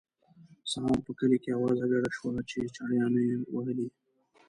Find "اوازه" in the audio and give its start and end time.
1.59-1.85